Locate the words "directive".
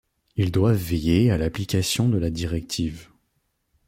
2.31-3.09